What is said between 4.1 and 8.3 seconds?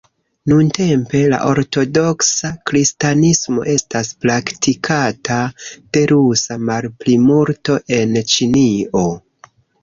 praktikata de rusa malplimulto en